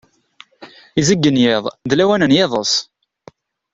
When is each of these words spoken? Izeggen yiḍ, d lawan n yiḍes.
Izeggen 0.99 1.41
yiḍ, 1.43 1.63
d 1.89 1.91
lawan 1.97 2.23
n 2.29 2.35
yiḍes. 2.37 2.73